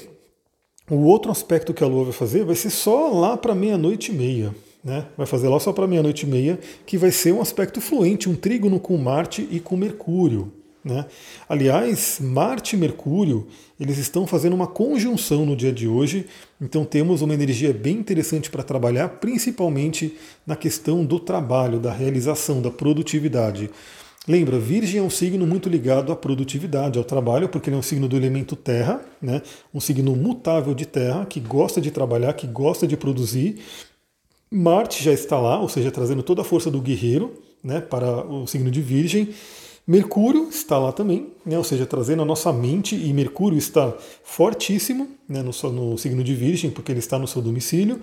o 0.91 1.05
outro 1.05 1.31
aspecto 1.31 1.75
que 1.75 1.85
a 1.85 1.87
Lua 1.87 2.05
vai 2.05 2.13
fazer 2.13 2.45
vai 2.45 2.55
ser 2.55 2.71
só 2.71 3.09
lá 3.09 3.37
para 3.37 3.55
meia-noite 3.55 4.13
e 4.13 4.15
meia. 4.15 4.55
Né? 4.83 5.05
Vai 5.17 5.27
fazer 5.27 5.49
lá 5.49 5.59
só 5.59 5.73
para 5.73 5.87
meia-noite 5.87 6.25
e 6.25 6.29
meia, 6.29 6.59
que 6.87 6.97
vai 6.97 7.11
ser 7.11 7.33
um 7.33 7.41
aspecto 7.41 7.81
fluente, 7.81 8.29
um 8.29 8.35
trígono 8.35 8.79
com 8.79 8.97
Marte 8.97 9.47
e 9.51 9.61
com 9.61 9.77
Mercúrio. 9.77 10.53
Né? 10.85 11.05
Aliás, 11.49 12.19
Marte 12.21 12.77
e 12.77 12.79
Mercúrio 12.79 13.47
eles 13.79 13.99
estão 13.99 14.27
fazendo 14.27 14.55
uma 14.55 14.67
conjunção 14.67 15.45
no 15.45 15.55
dia 15.55 15.73
de 15.73 15.87
hoje, 15.87 16.27
então 16.61 16.85
temos 16.85 17.21
uma 17.21 17.35
energia 17.35 17.73
bem 17.73 17.97
interessante 17.97 18.51
para 18.51 18.63
trabalhar, 18.63 19.09
principalmente 19.09 20.17
na 20.47 20.57
questão 20.57 21.05
do 21.05 21.21
trabalho, 21.21 21.79
da 21.79 21.93
realização, 21.93 22.63
da 22.63 22.71
produtividade. 22.71 23.71
Lembra, 24.29 24.59
Virgem 24.59 25.01
é 25.01 25.03
um 25.03 25.09
signo 25.09 25.47
muito 25.47 25.71
ligado 25.71 26.13
à 26.13 26.17
produtividade, 26.17 26.99
ao 26.99 27.05
trabalho, 27.05 27.49
porque 27.49 27.71
ele 27.71 27.77
é 27.77 27.79
um 27.79 27.83
signo 27.83 28.07
do 28.07 28.15
elemento 28.15 28.55
terra, 28.55 29.01
né? 29.23 29.41
um 29.73 29.81
signo 29.81 30.15
mutável 30.15 30.75
de 30.75 30.85
terra, 30.85 31.25
que 31.25 31.41
gosta 31.41 31.81
de 31.81 31.91
trabalhar, 31.91 32.35
que 32.35 32.47
gosta 32.47 32.87
de 32.87 32.95
produzir. 32.95 33.59
Marte 34.51 35.03
já 35.03 35.13
está 35.13 35.41
lá, 35.41 35.59
ou 35.59 35.69
seja, 35.69 35.91
trazendo 35.91 36.23
toda 36.23 36.43
a 36.43 36.45
força 36.45 36.71
do 36.71 36.79
guerreiro 36.79 37.43
né, 37.65 37.81
para 37.81 38.27
o 38.27 38.47
signo 38.47 38.71
de 38.71 38.83
Virgem. 38.83 39.31
Mercúrio 39.87 40.51
está 40.51 40.79
lá 40.79 40.93
também, 40.93 41.29
né, 41.47 41.57
ou 41.57 41.65
seja, 41.65 41.87
trazendo 41.87 42.21
a 42.21 42.27
nossa 42.27 42.53
mente, 42.53 42.95
e 42.95 43.11
Mercúrio 43.15 43.57
está 43.57 43.95
fortíssimo 44.23 45.09
né, 45.27 45.43
no, 45.43 45.71
no 45.73 45.97
signo 45.97 46.23
de 46.23 46.35
Virgem, 46.35 46.71
porque 46.71 46.93
ele 46.93 46.99
está 46.99 47.19
no 47.19 47.27
seu 47.27 47.41
domicílio. 47.41 47.99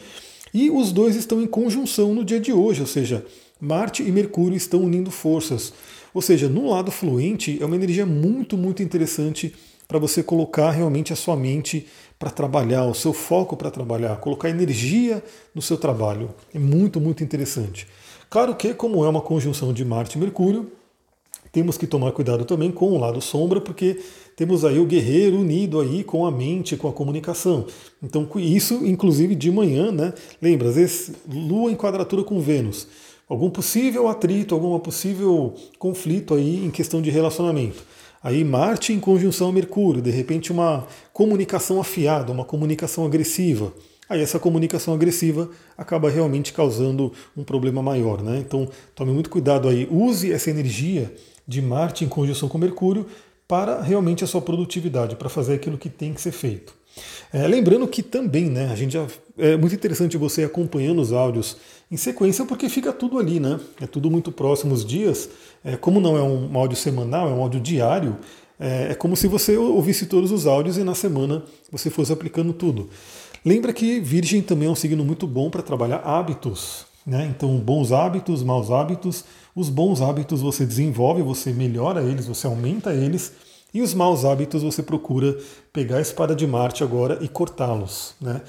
E 0.51 0.71
os 0.71 0.91
dois 0.91 1.15
estão 1.15 1.39
em 1.39 1.45
conjunção 1.45 2.15
no 2.15 2.25
dia 2.25 2.39
de 2.39 2.51
hoje, 2.51 2.81
ou 2.81 2.87
seja, 2.87 3.23
Marte 3.61 4.01
e 4.01 4.11
Mercúrio 4.11 4.57
estão 4.57 4.81
unindo 4.81 5.11
forças. 5.11 5.71
Ou 6.15 6.21
seja, 6.21 6.47
no 6.47 6.69
lado 6.69 6.91
fluente 6.91 7.57
é 7.61 7.65
uma 7.65 7.75
energia 7.75 8.05
muito, 8.05 8.57
muito 8.57 8.81
interessante 8.81 9.53
para 9.85 9.99
você 9.99 10.23
colocar 10.23 10.71
realmente 10.71 11.11
a 11.11 11.15
sua 11.15 11.35
mente 11.35 11.87
para 12.17 12.29
trabalhar, 12.29 12.85
o 12.85 12.93
seu 12.93 13.11
foco 13.11 13.57
para 13.57 13.69
trabalhar, 13.69 14.15
colocar 14.15 14.49
energia 14.49 15.21
no 15.53 15.61
seu 15.61 15.77
trabalho. 15.77 16.33
É 16.53 16.57
muito, 16.57 17.01
muito 17.01 17.21
interessante. 17.21 17.85
Claro 18.29 18.55
que, 18.55 18.73
como 18.73 19.03
é 19.03 19.09
uma 19.09 19.19
conjunção 19.19 19.73
de 19.73 19.83
Marte 19.83 20.17
e 20.17 20.21
Mercúrio, 20.21 20.71
temos 21.51 21.77
que 21.77 21.85
tomar 21.85 22.13
cuidado 22.13 22.45
também 22.45 22.71
com 22.71 22.93
o 22.93 22.97
lado 22.97 23.19
sombra, 23.19 23.59
porque 23.59 23.99
temos 24.37 24.63
aí 24.63 24.79
o 24.79 24.85
guerreiro 24.85 25.37
unido 25.37 25.81
aí 25.81 26.01
com 26.01 26.25
a 26.25 26.31
mente, 26.31 26.77
com 26.77 26.87
a 26.87 26.93
comunicação. 26.93 27.67
Então, 28.01 28.25
isso, 28.37 28.85
inclusive 28.85 29.35
de 29.35 29.51
manhã, 29.51 29.91
né? 29.91 30.13
Lembra, 30.41 30.69
às 30.69 30.75
vezes, 30.75 31.11
Lua 31.27 31.69
em 31.69 31.75
quadratura 31.75 32.23
com 32.23 32.39
Vênus 32.39 32.87
algum 33.27 33.49
possível 33.49 34.07
atrito, 34.07 34.55
algum 34.55 34.77
possível 34.79 35.53
conflito 35.77 36.33
aí 36.33 36.65
em 36.65 36.71
questão 36.71 37.01
de 37.01 37.09
relacionamento. 37.09 37.83
Aí 38.23 38.43
Marte 38.43 38.91
em 38.91 38.99
conjunção 38.99 39.49
a 39.49 39.53
Mercúrio, 39.53 40.01
de 40.01 40.09
repente 40.09 40.51
uma 40.51 40.87
comunicação 41.13 41.79
afiada, 41.79 42.31
uma 42.31 42.43
comunicação 42.43 43.05
agressiva. 43.05 43.71
Aí 44.09 44.21
essa 44.21 44.39
comunicação 44.39 44.93
agressiva 44.93 45.49
acaba 45.77 46.09
realmente 46.09 46.53
causando 46.53 47.11
um 47.35 47.43
problema 47.43 47.81
maior, 47.81 48.21
né? 48.21 48.39
Então 48.39 48.67
tome 48.93 49.11
muito 49.11 49.29
cuidado 49.29 49.67
aí, 49.67 49.87
use 49.91 50.31
essa 50.31 50.49
energia 50.49 51.13
de 51.47 51.61
Marte 51.61 52.03
em 52.03 52.07
conjunção 52.07 52.49
com 52.49 52.57
Mercúrio 52.57 53.05
para 53.47 53.81
realmente 53.81 54.23
a 54.23 54.27
sua 54.27 54.41
produtividade, 54.41 55.15
para 55.15 55.29
fazer 55.29 55.53
aquilo 55.53 55.77
que 55.77 55.89
tem 55.89 56.13
que 56.13 56.21
ser 56.21 56.31
feito. 56.31 56.73
É, 57.33 57.47
lembrando 57.47 57.87
que 57.87 58.01
também, 58.01 58.49
né, 58.49 58.69
a 58.71 58.75
gente 58.75 58.93
já, 58.93 59.05
é 59.37 59.57
muito 59.57 59.75
interessante 59.75 60.17
você 60.17 60.43
acompanhando 60.43 61.01
os 61.01 61.11
áudios 61.11 61.57
em 61.91 61.97
sequência, 61.97 62.45
porque 62.45 62.69
fica 62.69 62.93
tudo 62.93 63.19
ali, 63.19 63.39
né? 63.39 63.59
É 63.81 63.85
tudo 63.87 64.09
muito 64.09 64.31
próximo 64.31 64.73
os 64.73 64.85
dias. 64.85 65.29
É, 65.63 65.75
como 65.75 65.99
não 65.99 66.17
é 66.17 66.21
um 66.23 66.57
áudio 66.57 66.77
semanal, 66.77 67.29
é 67.29 67.33
um 67.33 67.41
áudio 67.41 67.59
diário, 67.59 68.17
É, 68.57 68.91
é 68.91 68.95
como 68.95 69.17
se 69.17 69.27
você 69.27 69.57
ouvisse 69.57 70.05
todos 70.05 70.31
os 70.31 70.47
áudios 70.47 70.77
e 70.77 70.83
na 70.83 70.95
semana 70.95 71.43
você 71.69 71.89
fosse 71.89 72.13
aplicando 72.13 72.53
tudo. 72.53 72.89
Lembra 73.43 73.73
que 73.73 73.99
Virgem 73.99 74.41
também 74.41 74.67
é 74.67 74.71
um 74.71 74.75
signo 74.75 75.03
muito 75.03 75.27
bom 75.27 75.49
para 75.49 75.61
trabalhar 75.61 75.97
hábitos. 75.97 76.85
Né? 77.05 77.27
Então, 77.29 77.57
bons 77.59 77.91
hábitos, 77.91 78.41
maus 78.43 78.71
hábitos. 78.71 79.25
Os 79.53 79.69
bons 79.69 80.01
hábitos 80.01 80.41
você 80.41 80.65
desenvolve, 80.65 81.21
você 81.21 81.51
melhora 81.51 82.01
eles, 82.01 82.27
você 82.27 82.47
aumenta 82.47 82.93
eles. 82.93 83.33
E 83.75 83.81
os 83.81 83.93
maus 83.93 84.23
hábitos 84.23 84.63
você 84.63 84.81
procura 84.81 85.37
pegar 85.73 85.97
a 85.97 86.01
espada 86.01 86.33
de 86.33 86.47
Marte 86.47 86.81
agora 86.81 87.19
e 87.19 87.27
cortá-los. 87.27 88.15
Né? 88.21 88.41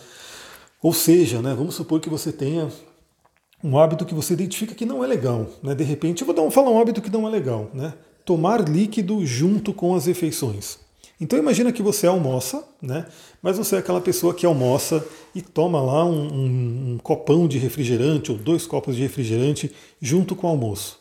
Ou 0.80 0.92
seja, 0.92 1.42
né, 1.42 1.52
vamos 1.52 1.74
supor 1.74 1.98
que 1.98 2.08
você 2.08 2.30
tenha 2.30 2.68
um 3.62 3.76
hábito 3.76 4.04
que 4.04 4.14
você 4.14 4.34
identifica 4.34 4.72
que 4.72 4.86
não 4.86 5.02
é 5.02 5.06
legal. 5.08 5.48
Né? 5.64 5.74
De 5.74 5.82
repente, 5.82 6.20
eu 6.22 6.26
vou 6.26 6.32
dar 6.32 6.42
um, 6.42 6.50
falar 6.52 6.70
um 6.70 6.80
hábito 6.80 7.02
que 7.02 7.10
não 7.10 7.26
é 7.26 7.30
legal. 7.32 7.68
Né? 7.74 7.92
Tomar 8.24 8.68
líquido 8.68 9.26
junto 9.26 9.74
com 9.74 9.96
as 9.96 10.06
refeições. 10.06 10.78
Então 11.20 11.36
imagina 11.36 11.72
que 11.72 11.82
você 11.82 12.06
almoça, 12.06 12.62
né? 12.80 13.06
Mas 13.42 13.58
você 13.58 13.74
é 13.74 13.78
aquela 13.78 14.02
pessoa 14.02 14.34
que 14.34 14.46
almoça 14.46 15.04
e 15.34 15.40
toma 15.42 15.80
lá 15.80 16.04
um, 16.04 16.32
um, 16.32 16.92
um 16.92 16.98
copão 16.98 17.48
de 17.48 17.58
refrigerante 17.58 18.30
ou 18.30 18.38
dois 18.38 18.64
copos 18.64 18.94
de 18.94 19.02
refrigerante 19.02 19.74
junto 20.00 20.36
com 20.36 20.46
o 20.46 20.50
almoço. 20.50 21.00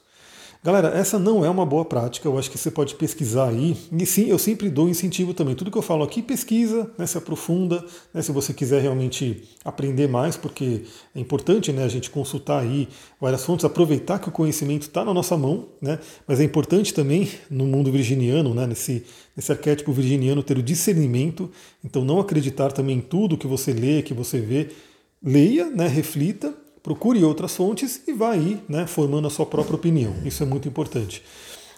Galera, 0.65 0.88
essa 0.98 1.19
não 1.19 1.45
é 1.45 1.50
uma 1.50 1.63
boa 1.63 1.86
prática, 1.86 2.27
eu 2.27 2.39
acho 2.39 2.50
que 2.50 2.57
você 2.57 2.72
pode 2.72 2.95
pesquisar 2.95 3.50
aí. 3.50 3.77
E 3.91 4.03
sim, 4.03 4.25
eu 4.25 4.39
sempre 4.39 4.67
dou 4.67 4.89
incentivo 4.89 5.31
também. 5.31 5.53
Tudo 5.53 5.69
que 5.69 5.77
eu 5.77 5.81
falo 5.84 6.03
aqui, 6.03 6.24
pesquisa, 6.24 6.89
né, 6.98 7.05
se 7.05 7.15
aprofunda, 7.19 7.86
né, 8.12 8.19
se 8.24 8.31
você 8.31 8.51
quiser 8.51 8.81
realmente 8.81 9.43
aprender 9.63 10.07
mais, 10.07 10.36
porque 10.36 10.81
é 11.13 11.19
importante 11.19 11.72
né, 11.72 11.84
a 11.84 11.88
gente 11.88 12.10
consultar 12.10 12.63
aí 12.63 12.88
várias 13.22 13.45
fontes, 13.45 13.63
aproveitar 13.63 14.17
que 14.17 14.27
o 14.27 14.31
conhecimento 14.31 14.81
está 14.81 15.05
na 15.05 15.13
nossa 15.13 15.38
mão, 15.38 15.67
né, 15.79 16.00
mas 16.27 16.39
é 16.39 16.43
importante 16.43 16.95
também 16.95 17.29
no 17.48 17.67
mundo 17.67 17.91
virginiano, 17.91 18.51
né, 18.55 18.65
nesse, 18.65 19.03
nesse 19.38 19.51
arquétipo 19.51 19.91
virginiano, 19.91 20.41
ter 20.41 20.57
o 20.57 20.63
discernimento, 20.63 21.48
então 21.84 22.03
não 22.03 22.19
acreditar 22.19 22.72
também 22.72 22.98
em 22.98 23.01
tudo 23.01 23.38
que 23.38 23.45
você 23.45 23.72
lê, 23.72 24.01
que 24.01 24.15
você 24.15 24.39
vê. 24.39 24.69
Leia, 25.24 25.69
né, 25.69 25.88
reflita, 25.88 26.64
procure 26.86 27.24
outras 27.24 27.56
fontes 27.56 28.04
e 28.08 28.13
vá 28.13 28.34
aí 28.34 28.62
né, 28.70 28.86
formando 28.86 29.27
a 29.27 29.32
sua 29.32 29.48
própria 29.48 29.75
opinião. 29.75 30.13
Isso 30.24 30.44
é 30.44 30.46
muito 30.46 30.68
importante. 30.68 31.24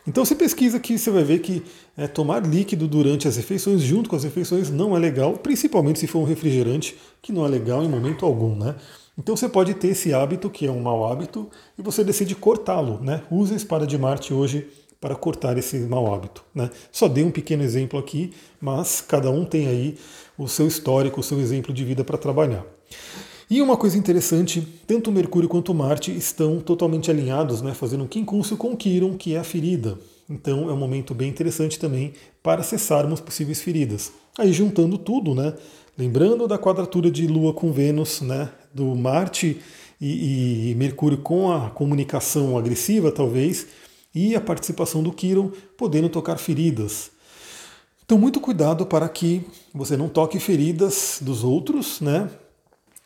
Então 0.06 0.26
você 0.26 0.36
pesquisa 0.36 0.76
aqui, 0.76 0.98
você 0.98 1.10
vai 1.10 1.24
ver 1.24 1.40
que 1.40 1.64
é, 1.96 2.08
tomar 2.08 2.46
líquido 2.46 2.90
durante 2.90 3.26
as 3.26 3.38
refeições, 3.38 3.82
junto 3.82 4.10
com 4.10 4.18
as 4.18 4.26
refeições, 4.26 4.70
não 4.70 4.98
é 4.98 5.00
legal, 5.00 5.38
principalmente 5.38 6.00
se 6.00 6.08
for 6.08 6.20
um 6.20 6.26
refrigerante, 6.26 6.98
que 7.22 7.32
não 7.32 7.46
é 7.46 7.48
legal 7.48 7.82
em 7.84 7.88
momento 7.88 8.26
algum, 8.26 8.54
né? 8.54 8.76
Então 9.18 9.36
você 9.36 9.48
pode 9.48 9.74
ter 9.76 9.90
esse 9.90 10.14
hábito, 10.14 10.50
que 10.50 10.68
é 10.68 10.72
um 10.72 10.82
mau 10.82 11.10
hábito, 11.10 11.50
e 11.78 11.82
você 11.82 12.04
decide 12.04 12.36
cortá-lo, 12.36 13.00
né? 13.02 13.24
Use 13.32 13.54
a 13.54 13.58
espada 13.58 13.88
de 13.88 13.98
Marte 13.98 14.34
hoje 14.34 14.68
para 15.00 15.16
cortar 15.16 15.58
esse 15.58 15.78
mau 15.80 16.14
hábito. 16.14 16.44
Né? 16.54 16.70
Só 16.92 17.08
dei 17.08 17.24
um 17.24 17.32
pequeno 17.32 17.64
exemplo 17.64 17.98
aqui, 17.98 18.34
mas 18.60 19.00
cada 19.00 19.30
um 19.30 19.46
tem 19.46 19.68
aí 19.68 19.98
o 20.38 20.48
seu 20.48 20.68
histórico, 20.68 21.22
o 21.22 21.24
seu 21.24 21.40
exemplo 21.40 21.74
de 21.74 21.86
vida 21.86 22.04
para 22.04 22.18
trabalhar. 22.18 22.66
E 23.50 23.62
uma 23.62 23.78
coisa 23.78 23.98
interessante, 23.98 24.62
tanto 24.86 25.10
Mercúrio 25.10 25.48
quanto 25.48 25.74
Marte 25.74 26.12
estão 26.12 26.60
totalmente 26.60 27.10
alinhados, 27.10 27.62
né, 27.62 27.74
fazendo 27.74 28.04
um 28.04 28.08
quincúncio 28.08 28.58
com 28.58 28.76
Quiron, 28.76 29.16
que 29.16 29.36
é 29.36 29.40
a 29.40 29.44
ferida. 29.44 29.98
Então 30.30 30.70
é 30.70 30.74
um 30.74 30.78
momento 30.78 31.16
bem 31.16 31.30
interessante 31.30 31.80
também 31.80 32.12
para 32.44 32.60
acessarmos 32.60 33.22
possíveis 33.22 33.62
feridas. 33.62 34.12
Aí 34.38 34.52
juntando 34.52 34.98
tudo, 34.98 35.34
né, 35.34 35.54
lembrando 35.98 36.46
da 36.46 36.58
quadratura 36.58 37.10
de 37.10 37.26
Lua 37.26 37.54
com 37.54 37.72
Vênus, 37.72 38.20
né, 38.20 38.50
do 38.74 38.94
Marte 38.98 39.62
e, 40.00 40.72
e 40.72 40.76
Mercúrio 40.76 41.20
com 41.20 41.50
a 41.50 41.70
comunicação 41.70 42.58
agressiva, 42.58 43.14
talvez, 43.14 43.68
e 44.14 44.36
a 44.36 44.42
participação 44.42 45.02
do 45.02 45.14
Quiron 45.14 45.52
podendo 45.78 46.10
tocar 46.10 46.38
feridas. 46.38 47.12
Então, 48.04 48.18
muito 48.18 48.42
cuidado 48.42 48.86
para 48.86 49.08
que 49.08 49.42
você 49.74 49.96
não 49.96 50.10
toque 50.10 50.38
feridas 50.38 51.20
dos 51.22 51.46
outros, 51.46 52.02
né? 52.02 52.30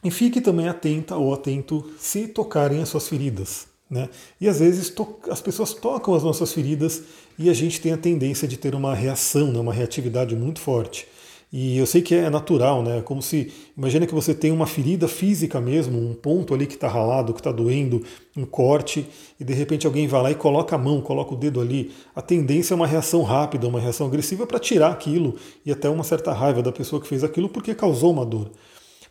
E 0.04 0.10
fique 0.10 0.42
também 0.42 0.68
atenta 0.68 1.16
ou 1.16 1.34
atento 1.34 1.92
se 1.98 2.28
tocarem 2.28 2.82
as 2.82 2.90
suas 2.90 3.08
feridas. 3.08 3.68
Né? 3.90 4.10
E 4.40 4.48
às 4.48 4.60
vezes 4.60 4.94
as 5.30 5.42
pessoas 5.42 5.74
tocam 5.74 6.16
as 6.16 6.24
nossas 6.24 6.54
feridas 6.54 7.04
e 7.38 7.50
a 7.50 7.54
gente 7.54 7.82
tem 7.82 7.92
a 7.92 7.98
tendência 7.98 8.48
de 8.48 8.58
ter 8.58 8.74
uma 8.74 8.96
reação, 8.96 9.52
né? 9.52 9.60
uma 9.60 9.74
reatividade 9.74 10.36
muito 10.36 10.62
forte. 10.62 11.06
E 11.54 11.78
eu 11.78 11.86
sei 11.86 12.02
que 12.02 12.16
é 12.16 12.30
natural, 12.30 12.82
né? 12.82 13.02
Como 13.02 13.22
se. 13.22 13.52
Imagina 13.78 14.08
que 14.08 14.14
você 14.14 14.34
tem 14.34 14.54
uma 14.54 14.66
ferida 14.66 15.06
física 15.06 15.60
mesmo, 15.60 16.00
um 16.00 16.14
ponto 16.14 16.54
ali 16.54 16.66
que 16.66 16.76
está 16.76 16.88
ralado, 16.88 17.34
que 17.34 17.42
está 17.42 17.52
doendo, 17.52 18.02
um 18.38 18.46
corte, 18.46 19.06
e 19.38 19.44
de 19.44 19.54
repente 19.54 19.86
alguém 19.86 20.08
vai 20.08 20.24
lá 20.24 20.32
e 20.32 20.36
coloca 20.36 20.78
a 20.78 20.80
mão, 20.80 21.02
coloca 21.02 21.34
o 21.34 21.38
dedo 21.38 21.60
ali. 21.60 21.92
A 22.16 22.22
tendência 22.22 22.74
é 22.74 22.76
uma 22.76 22.88
reação 22.88 23.22
rápida, 23.24 23.68
uma 23.68 23.82
reação 23.82 24.08
agressiva 24.08 24.48
para 24.48 24.60
tirar 24.60 24.92
aquilo 24.92 25.36
e 25.66 25.74
até 25.74 25.90
uma 25.90 26.06
certa 26.06 26.32
raiva 26.32 26.64
da 26.64 26.72
pessoa 26.72 27.02
que 27.02 27.08
fez 27.08 27.22
aquilo 27.22 27.50
porque 27.50 27.76
causou 27.76 28.14
uma 28.14 28.26
dor 28.26 28.50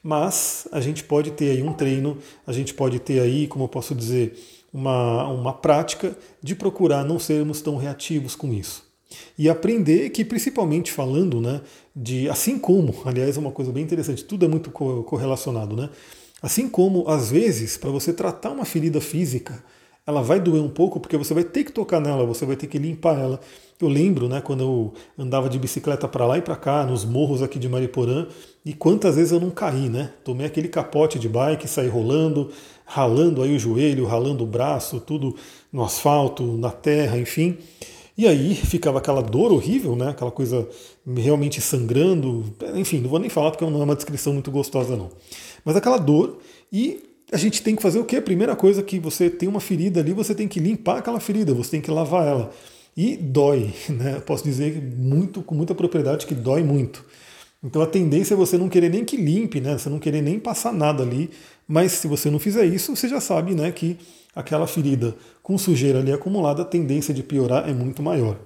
mas 0.03 0.67
a 0.73 0.81
gente 0.81 1.05
pode 1.05 1.31
ter 1.33 1.51
aí 1.51 1.63
um 1.63 1.73
treino, 1.73 2.19
a 2.47 2.53
gente 2.53 2.73
pode 2.75 2.99
ter 2.99 3.21
aí, 3.21 3.47
como 3.47 3.65
eu 3.65 3.69
posso 3.69 3.95
dizer, 3.95 4.39
uma, 4.73 5.27
uma 5.29 5.53
prática 5.53 6.17
de 6.43 6.55
procurar 6.55 7.05
não 7.05 7.19
sermos 7.19 7.61
tão 7.61 7.77
reativos 7.77 8.35
com 8.35 8.53
isso. 8.53 8.89
E 9.37 9.49
aprender 9.49 10.11
que, 10.11 10.25
principalmente 10.25 10.93
falando, 10.93 11.41
né, 11.41 11.61
de 11.95 12.29
assim 12.29 12.59
como, 12.59 12.95
aliás, 13.05 13.37
é 13.37 13.41
uma 13.41 13.53
coisa 13.53 13.73
bem 13.73 13.83
interessante, 13.83 14.25
tudo 14.25 14.45
é 14.45 14.49
muito 14.49 14.71
correlacionado, 14.71 15.77
né? 15.77 15.91
Assim 16.43 16.69
como, 16.69 17.07
às 17.07 17.31
vezes, 17.31 17.77
para 17.77 17.91
você 17.91 18.15
tratar 18.15 18.51
uma 18.51 18.65
ferida 18.65 19.01
física, 19.01 19.63
ela 20.11 20.23
vai 20.23 20.39
doer 20.39 20.63
um 20.63 20.69
pouco 20.69 21.01
porque 21.01 21.17
você 21.17 21.33
vai 21.33 21.45
ter 21.45 21.65
que 21.65 21.73
tocar 21.73 22.01
nela, 22.01 22.25
você 22.25 22.45
vai 22.45 22.57
ter 22.57 22.67
que 22.67 22.79
limpar 22.79 23.19
ela. 23.19 23.41
Eu 23.81 23.89
lembro, 23.89 24.29
né, 24.29 24.43
quando 24.43 24.61
eu 24.61 24.93
andava 25.19 25.49
de 25.49 25.59
bicicleta 25.59 26.07
para 26.07 26.27
lá 26.27 26.37
e 26.37 26.43
para 26.43 26.55
cá, 26.55 26.85
nos 26.85 27.05
morros 27.05 27.43
aqui 27.43 27.59
de 27.59 27.67
Mariporã, 27.67 28.27
e 28.65 28.75
quantas 28.75 29.17
vezes 29.17 29.33
eu 29.33 29.41
não 29.41 29.51
caí, 29.51 29.89
né? 29.89 30.13
Tomei 30.23 30.47
aquele 30.47 30.69
capote 30.69 31.19
de 31.19 31.29
bike, 31.29 31.67
saí 31.67 31.89
rolando, 31.89 32.51
ralando 32.85 33.43
aí 33.43 33.57
o 33.57 33.59
joelho, 33.59 34.05
ralando 34.05 34.45
o 34.45 34.47
braço, 34.47 35.01
tudo 35.01 35.35
no 35.73 35.83
asfalto, 35.83 36.43
na 36.43 36.71
terra, 36.71 37.19
enfim. 37.19 37.57
E 38.19 38.27
aí 38.27 38.55
ficava 38.55 38.99
aquela 38.99 39.23
dor 39.23 39.51
horrível, 39.51 39.97
né? 39.97 40.11
Aquela 40.11 40.31
coisa 40.31 40.69
realmente 41.17 41.59
sangrando. 41.59 42.45
Enfim, 42.75 42.99
não 42.99 43.09
vou 43.09 43.19
nem 43.19 43.31
falar 43.31 43.51
porque 43.51 43.65
não 43.65 43.81
é 43.81 43.85
uma 43.85 43.97
descrição 43.97 44.35
muito 44.35 44.51
gostosa, 44.51 44.95
não. 44.95 45.09
Mas 45.65 45.75
aquela 45.75 45.97
dor 45.97 46.37
e 46.71 47.10
a 47.33 47.37
gente 47.37 47.63
tem 47.63 47.77
que 47.77 47.83
fazer 47.83 47.99
o 47.99 48.05
quê? 48.05 48.17
A 48.17 48.23
primeira 48.23 48.57
coisa 48.57 48.83
que 48.83 48.99
você 48.99 49.31
tem 49.31 49.49
uma 49.49 49.61
ferida 49.61 50.01
ali, 50.01 50.13
você 50.13 50.35
tem 50.35 50.49
que 50.49 50.59
limpar 50.59 50.99
aquela 50.99 51.21
ferida, 51.21 51.55
você 51.55 51.73
tem 51.73 51.81
que 51.81 51.91
lavar 51.91 52.27
ela. 52.27 52.51
E 52.97 53.17
dói, 53.17 53.73
né? 53.89 54.17
Eu 54.17 54.21
posso 54.23 54.45
dizer 54.45 54.81
muito, 54.97 55.43
com 55.43 55.55
muita 55.55 55.75
propriedade 55.75 56.27
que 56.27 56.35
dói 56.35 56.63
muito. 56.63 57.05
Então 57.63 57.83
a 57.83 57.87
tendência 57.87 58.35
é 58.35 58.37
você 58.37 58.57
não 58.57 58.69
querer 58.69 58.89
nem 58.89 59.05
que 59.05 59.17
limpe, 59.17 59.61
né? 59.61 59.77
Você 59.77 59.89
não 59.89 59.99
querer 59.99 60.23
nem 60.23 60.39
passar 60.39 60.73
nada 60.73 61.03
ali. 61.03 61.31
Mas 61.69 61.93
se 61.93 62.09
você 62.09 62.31
não 62.31 62.39
fizer 62.39 62.65
isso, 62.65 62.97
você 62.97 63.09
já 63.09 63.21
sabe, 63.21 63.55
né, 63.55 63.71
que 63.71 63.97
aquela 64.35 64.67
ferida 64.67 65.15
com 65.43 65.57
sujeira 65.57 66.01
ali 66.01 66.13
acumulada, 66.13 66.63
a 66.63 66.65
tendência 66.65 67.15
de 67.15 67.23
piorar 67.23 67.69
é 67.69 67.73
muito 67.73 68.03
maior. 68.03 68.37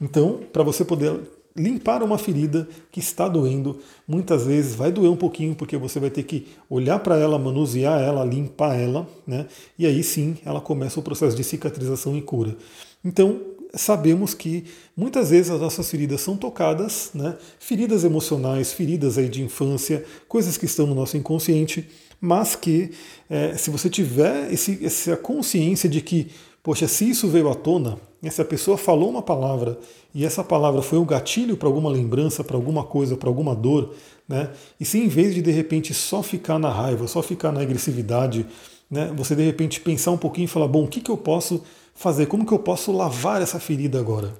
Então, 0.00 0.40
para 0.52 0.64
você 0.64 0.84
poder 0.84 1.20
limpar 1.56 2.02
uma 2.02 2.18
ferida 2.18 2.68
que 2.90 2.98
está 2.98 3.28
doendo, 3.28 3.78
muitas 4.08 4.44
vezes 4.44 4.74
vai 4.74 4.90
doer 4.90 5.10
um 5.10 5.16
pouquinho 5.16 5.54
porque 5.54 5.76
você 5.76 6.00
vai 6.00 6.10
ter 6.10 6.24
que 6.24 6.48
olhar 6.68 6.98
para 6.98 7.16
ela, 7.16 7.38
manusear 7.38 8.00
ela, 8.00 8.24
limpar 8.24 8.74
ela, 8.74 9.08
né? 9.26 9.46
E 9.78 9.86
aí 9.86 10.02
sim, 10.02 10.36
ela 10.44 10.60
começa 10.60 10.98
o 10.98 11.02
processo 11.02 11.36
de 11.36 11.44
cicatrização 11.44 12.16
e 12.16 12.22
cura. 12.22 12.56
Então, 13.04 13.40
sabemos 13.74 14.34
que 14.34 14.64
muitas 14.96 15.30
vezes 15.30 15.50
as 15.50 15.60
nossas 15.60 15.90
feridas 15.90 16.20
são 16.20 16.36
tocadas, 16.36 17.10
né? 17.14 17.36
feridas 17.58 18.04
emocionais, 18.04 18.72
feridas 18.72 19.18
aí 19.18 19.28
de 19.28 19.42
infância, 19.42 20.04
coisas 20.28 20.56
que 20.56 20.64
estão 20.64 20.86
no 20.86 20.94
nosso 20.94 21.16
inconsciente, 21.16 21.88
mas 22.20 22.56
que 22.56 22.90
é, 23.28 23.56
se 23.56 23.70
você 23.70 23.90
tiver 23.90 24.52
esse, 24.52 24.84
essa 24.84 25.16
consciência 25.16 25.88
de 25.88 26.00
que, 26.00 26.28
poxa, 26.62 26.88
se 26.88 27.08
isso 27.08 27.28
veio 27.28 27.50
à 27.50 27.54
tona, 27.54 27.98
se 28.30 28.40
a 28.40 28.44
pessoa 28.44 28.76
falou 28.76 29.10
uma 29.10 29.22
palavra 29.22 29.78
e 30.14 30.24
essa 30.24 30.42
palavra 30.42 30.82
foi 30.82 30.98
um 30.98 31.04
gatilho 31.04 31.56
para 31.56 31.68
alguma 31.68 31.90
lembrança, 31.90 32.44
para 32.44 32.56
alguma 32.56 32.84
coisa, 32.84 33.16
para 33.16 33.28
alguma 33.28 33.54
dor, 33.54 33.94
né? 34.28 34.50
e 34.78 34.84
se 34.84 34.98
em 34.98 35.08
vez 35.08 35.34
de 35.34 35.42
de 35.42 35.50
repente 35.50 35.92
só 35.92 36.22
ficar 36.22 36.58
na 36.58 36.70
raiva, 36.70 37.06
só 37.06 37.22
ficar 37.22 37.52
na 37.52 37.60
agressividade, 37.60 38.46
né, 38.90 39.12
você 39.16 39.34
de 39.34 39.42
repente 39.42 39.80
pensar 39.80 40.12
um 40.12 40.16
pouquinho 40.16 40.44
e 40.44 40.48
falar, 40.48 40.68
bom, 40.68 40.84
o 40.84 40.88
que, 40.88 41.00
que 41.00 41.10
eu 41.10 41.16
posso 41.16 41.62
fazer? 41.94 42.26
Como 42.26 42.46
que 42.46 42.52
eu 42.52 42.58
posso 42.58 42.92
lavar 42.92 43.42
essa 43.42 43.58
ferida 43.58 43.98
agora? 43.98 44.34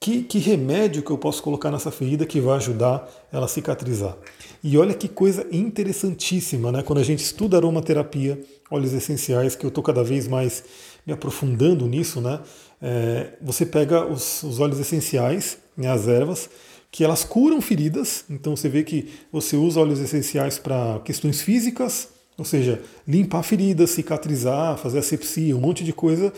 Que, 0.00 0.22
que 0.22 0.38
remédio 0.38 1.02
que 1.02 1.10
eu 1.10 1.18
posso 1.18 1.42
colocar 1.42 1.70
nessa 1.70 1.90
ferida 1.90 2.24
que 2.24 2.40
vai 2.40 2.56
ajudar 2.56 3.08
ela 3.32 3.46
a 3.46 3.48
cicatrizar? 3.48 4.16
E 4.62 4.78
olha 4.78 4.94
que 4.94 5.08
coisa 5.08 5.46
interessantíssima, 5.50 6.70
né? 6.70 6.82
Quando 6.82 7.00
a 7.00 7.04
gente 7.04 7.22
estuda 7.22 7.56
aromaterapia, 7.56 8.40
óleos 8.70 8.92
essenciais, 8.92 9.54
que 9.56 9.64
eu 9.64 9.68
estou 9.68 9.82
cada 9.82 10.02
vez 10.02 10.28
mais 10.28 10.64
me 11.06 11.12
aprofundando 11.12 11.86
nisso, 11.86 12.20
né? 12.20 12.40
É, 12.80 13.32
você 13.40 13.64
pega 13.64 14.06
os, 14.06 14.42
os 14.42 14.60
óleos 14.60 14.78
essenciais, 14.78 15.58
né, 15.76 15.90
as 15.90 16.06
ervas, 16.06 16.48
que 16.90 17.04
elas 17.04 17.24
curam 17.24 17.60
feridas. 17.60 18.24
Então 18.28 18.56
você 18.56 18.68
vê 18.68 18.82
que 18.82 19.08
você 19.32 19.56
usa 19.56 19.80
óleos 19.80 20.00
essenciais 20.00 20.58
para 20.58 21.00
questões 21.04 21.40
físicas, 21.40 22.08
ou 22.36 22.44
seja, 22.44 22.80
limpar 23.06 23.42
feridas, 23.42 23.90
cicatrizar, 23.90 24.76
fazer 24.78 24.98
asepsia, 24.98 25.56
um 25.56 25.60
monte 25.60 25.82
de 25.82 25.92
coisa 25.92 26.32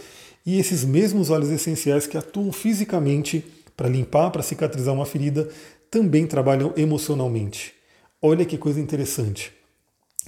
e 0.45 0.59
esses 0.59 0.85
mesmos 0.85 1.31
óleos 1.31 1.51
essenciais 1.51 2.07
que 2.07 2.17
atuam 2.17 2.51
fisicamente 2.53 3.45
para 3.77 3.89
limpar, 3.89 4.31
para 4.31 4.43
cicatrizar 4.43 4.95
uma 4.95 5.07
ferida, 5.07 5.49
também 5.91 6.27
trabalham 6.27 6.73
emocionalmente. 6.77 7.75
Olha 8.23 8.45
que 8.45 8.57
coisa 8.57 8.81
interessante. 8.81 9.53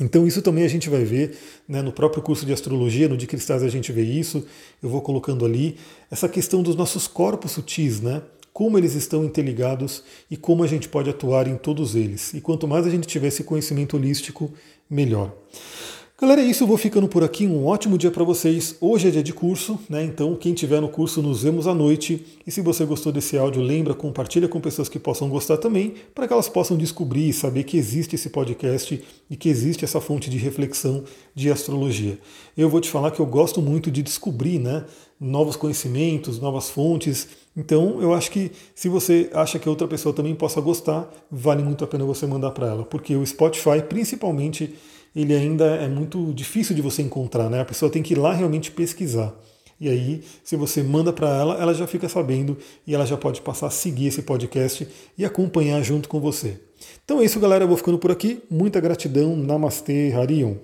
Então 0.01 0.27
isso 0.27 0.41
também 0.41 0.65
a 0.65 0.69
gente 0.69 0.89
vai 0.89 1.05
ver 1.05 1.37
né, 1.69 1.83
no 1.83 1.93
próprio 1.93 2.23
curso 2.23 2.47
de 2.47 2.53
astrologia, 2.53 3.09
no 3.09 3.17
de 3.17 3.27
cristais 3.27 3.63
a 3.63 3.69
gente 3.69 3.93
vê 3.93 4.03
isso, 4.03 4.47
eu 4.83 4.89
vou 4.89 5.03
colocando 5.03 5.45
ali, 5.45 5.77
essa 6.11 6.29
questão 6.29 6.63
dos 6.63 6.75
nossos 6.75 7.07
corpos 7.07 7.53
sutis, 7.53 8.01
né? 8.01 8.23
Como 8.53 8.77
eles 8.77 8.95
estão 8.95 9.25
interligados 9.25 10.03
e 10.31 10.37
como 10.37 10.63
a 10.63 10.67
gente 10.67 10.89
pode 10.89 11.09
atuar 11.09 11.47
em 11.49 11.57
todos 11.57 11.95
eles. 11.95 12.35
E 12.35 12.41
quanto 12.41 12.69
mais 12.69 12.87
a 12.87 12.91
gente 12.91 13.07
tiver 13.07 13.29
esse 13.29 13.45
conhecimento 13.45 13.97
holístico, 13.97 14.53
melhor. 14.91 15.35
Galera, 16.23 16.41
é 16.41 16.45
isso, 16.45 16.63
eu 16.63 16.69
vou 16.69 16.79
ficando 16.79 17.09
por 17.09 17.25
aqui. 17.25 17.49
Um 17.49 17.67
ótimo 17.67 17.99
dia 17.99 18.09
para 18.09 18.23
vocês. 18.23 18.77
Hoje 18.81 19.09
é 19.09 19.11
dia 19.11 19.25
de 19.25 19.33
curso, 19.33 19.77
né? 19.91 20.05
Então, 20.05 20.37
quem 20.37 20.55
tiver 20.55 20.81
no 20.81 20.89
curso, 20.89 21.21
nos 21.21 21.43
vemos 21.43 21.67
à 21.67 21.75
noite. 21.75 22.25
E 22.47 22.51
se 22.53 22.61
você 22.61 22.85
gostou 22.85 23.11
desse 23.11 23.37
áudio, 23.37 23.61
lembra, 23.61 23.93
compartilha 23.93 24.47
com 24.47 24.61
pessoas 24.61 24.89
que 24.89 25.01
possam 25.01 25.29
gostar 25.29 25.57
também, 25.57 25.95
para 26.15 26.29
que 26.29 26.33
elas 26.33 26.49
possam 26.49 26.77
descobrir 26.77 27.29
e 27.29 27.33
saber 27.33 27.65
que 27.65 27.77
existe 27.77 28.15
esse 28.15 28.31
podcast 28.31 29.03
e 29.29 29.37
que 29.37 29.49
existe 29.49 29.85
essa 29.85 30.01
fonte 30.01 30.31
de 30.31 30.39
reflexão 30.39 31.03
de 31.35 31.51
astrologia. 31.51 32.17
Eu 32.57 32.71
vou 32.71 32.81
te 32.81 32.89
falar 32.89 33.11
que 33.11 33.19
eu 33.19 33.27
gosto 33.27 33.61
muito 33.61 33.91
de 33.91 34.01
descobrir, 34.01 34.61
né? 34.61 34.85
Novos 35.21 35.57
conhecimentos, 35.57 36.39
novas 36.39 36.71
fontes. 36.71 37.27
Então, 37.57 38.01
eu 38.01 38.15
acho 38.15 38.31
que 38.31 38.53
se 38.77 38.89
você 38.89 39.29
acha 39.35 39.59
que 39.59 39.69
outra 39.69 39.89
pessoa 39.89 40.15
também 40.15 40.37
possa 40.37 40.61
gostar, 40.61 41.13
vale 41.29 41.65
muito 41.65 41.83
a 41.83 41.87
pena 41.89 42.05
você 42.05 42.29
mandar 42.29 42.53
para 42.53 42.69
ela, 42.69 42.85
porque 42.85 43.17
o 43.17 43.27
Spotify, 43.27 43.83
principalmente, 43.89 44.73
ele 45.15 45.35
ainda 45.35 45.65
é 45.65 45.89
muito 45.89 46.33
difícil 46.33 46.75
de 46.75 46.83
você 46.83 47.03
encontrar, 47.03 47.51
né? 47.51 47.61
A 47.61 47.65
pessoa 47.65 47.91
tem 47.91 48.03
que 48.03 48.15
ir 48.15 48.19
lá 48.19 48.33
realmente 48.33 48.71
pesquisar. 48.71 49.35
E 49.81 49.89
aí, 49.89 50.23
se 50.45 50.55
você 50.55 50.83
manda 50.83 51.13
para 51.13 51.29
ela, 51.29 51.61
ela 51.61 51.75
já 51.75 51.87
fica 51.87 52.09
sabendo 52.09 52.57
e 52.87 52.95
ela 52.95 53.05
já 53.05 53.17
pode 53.17 53.41
passar 53.41 53.67
a 53.67 53.71
seguir 53.71 54.07
esse 54.07 54.23
podcast 54.23 54.87
e 55.19 55.25
acompanhar 55.25 55.83
junto 55.83 56.09
com 56.09 56.21
você. 56.21 56.61
Então 57.05 57.21
é 57.21 57.25
isso, 57.25 57.41
galera. 57.41 57.65
Eu 57.65 57.69
vou 57.69 57.77
ficando 57.77 57.99
por 57.99 58.11
aqui. 58.11 58.41
Muita 58.49 58.81
gratidão. 58.81 59.37
Namastê, 59.37 60.13
Harion. 60.13 60.55